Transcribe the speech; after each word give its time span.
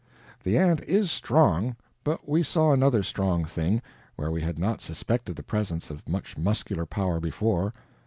The 0.41 0.57
ant 0.57 0.81
is 0.85 1.11
strong, 1.11 1.75
but 2.03 2.27
we 2.27 2.41
saw 2.41 2.73
another 2.73 3.03
strong 3.03 3.45
thing, 3.45 3.83
where 4.15 4.31
we 4.31 4.41
had 4.41 4.57
not 4.57 4.81
suspected 4.81 5.35
the 5.35 5.43
presence 5.43 5.91
of 5.91 6.09
much 6.09 6.39
muscular 6.39 6.87
power 6.87 7.19
before. 7.19 7.71